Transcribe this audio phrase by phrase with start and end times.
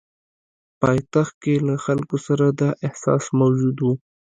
[0.81, 3.93] پایتخت کې له خلکو سره دا احساس موجود وو.